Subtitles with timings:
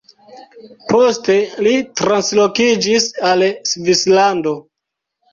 [0.91, 1.35] Poste
[1.67, 4.55] li translokiĝis al Svislando.